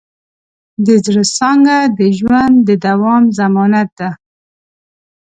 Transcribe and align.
د 0.85 0.87
زړۀ 1.05 1.23
څانګه 1.37 1.77
د 1.97 1.99
ژوند 2.17 2.55
د 2.67 2.69
دوام 2.85 3.23
ضمانت 3.37 3.89
ده. 3.99 4.09